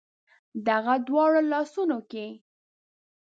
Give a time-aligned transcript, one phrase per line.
[0.65, 2.25] د هغه دواړو لاسونو کې